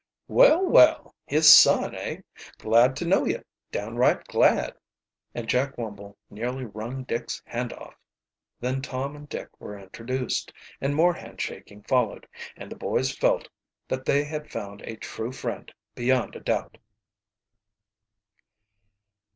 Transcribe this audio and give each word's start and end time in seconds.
"Well, 0.27 0.65
well! 0.65 1.13
His 1.27 1.47
son, 1.55 1.93
eh? 1.93 2.21
Glad 2.57 2.95
to 2.95 3.05
know 3.05 3.23
you, 3.23 3.43
downright 3.71 4.25
glad!" 4.25 4.73
And 5.35 5.47
Jack 5.47 5.77
Wumble 5.77 6.15
nearly 6.27 6.65
wrung 6.65 7.03
Dick's 7.03 7.39
hand 7.45 7.71
off. 7.71 7.93
Then 8.59 8.81
Tom 8.81 9.15
and 9.15 9.29
Dick 9.29 9.49
were 9.61 9.77
introduced, 9.77 10.51
and 10.81 10.95
more 10.95 11.13
handshaking 11.13 11.83
followed, 11.83 12.27
and 12.57 12.71
the 12.71 12.75
boys 12.75 13.15
felt 13.15 13.47
that 13.87 14.05
they 14.05 14.23
had 14.23 14.49
found 14.51 14.81
a 14.85 14.95
true 14.95 15.31
friend 15.31 15.71
beyond 15.93 16.35
a 16.35 16.39
doubt. 16.39 16.79